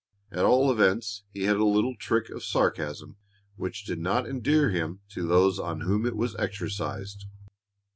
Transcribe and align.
At 0.31 0.45
all 0.45 0.71
events, 0.71 1.25
he 1.31 1.43
had 1.43 1.57
a 1.57 1.63
little 1.63 1.95
trick 1.95 2.31
of 2.31 2.43
sarcasm 2.43 3.17
which 3.55 3.85
did 3.85 3.99
not 3.99 4.27
endear 4.27 4.71
him 4.71 5.01
to 5.09 5.27
those 5.27 5.59
on 5.59 5.81
whom 5.81 6.07
it 6.07 6.15
was 6.15 6.35
exercised. 6.37 7.27